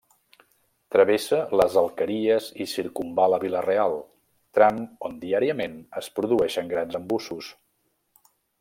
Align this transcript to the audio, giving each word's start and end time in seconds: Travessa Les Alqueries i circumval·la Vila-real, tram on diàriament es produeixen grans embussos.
Travessa 0.93 1.41
Les 1.59 1.75
Alqueries 1.81 2.47
i 2.65 2.67
circumval·la 2.71 3.39
Vila-real, 3.45 3.95
tram 4.59 4.81
on 5.11 5.21
diàriament 5.27 5.77
es 6.03 6.09
produeixen 6.19 6.73
grans 6.75 6.99
embussos. 7.03 7.51